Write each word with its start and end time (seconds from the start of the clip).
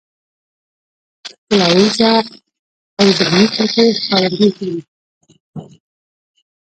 ښکلاييز 1.27 1.91
ذوق 1.99 2.27
او 2.99 3.07
ذهني 3.17 3.45
کچې 3.53 3.85
ښکارندويي 4.01 4.51
کوي. 4.57 4.81